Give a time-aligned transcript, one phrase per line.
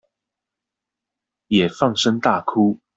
[1.49, 2.79] 也放聲大哭